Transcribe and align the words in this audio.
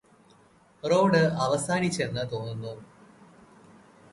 road 0.83 1.21
അവസാനിച്ചെന്നു 1.43 2.23
തോന്നുന്നു 2.31 2.73